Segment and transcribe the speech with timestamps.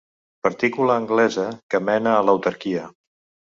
[0.45, 1.45] Partícula anglesa
[1.75, 2.91] que mena a l'autarquia.